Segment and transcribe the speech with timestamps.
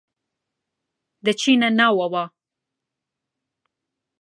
[1.25, 2.23] دەچینە ناوەوە.